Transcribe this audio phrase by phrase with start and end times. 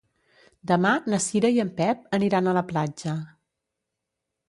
[0.71, 3.19] Demà na Cira i en Pep aniran a la platja.